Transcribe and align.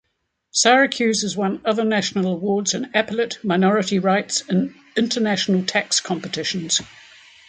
Syracuse 0.49 1.21
has 1.21 1.37
won 1.37 1.61
other 1.63 1.83
national 1.85 2.33
awards 2.33 2.73
in 2.73 2.85
appellate, 2.95 3.37
minority 3.43 3.99
rights, 3.99 4.41
and 4.49 4.73
international 4.97 5.63
tax 5.63 5.99
competitions. 5.99 6.81